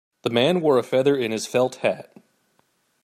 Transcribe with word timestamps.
The 0.23 0.31
man 0.31 0.61
wore 0.61 0.79
a 0.79 0.83
feather 0.83 1.15
in 1.15 1.29
his 1.31 1.45
felt 1.45 1.75
hat. 1.75 2.11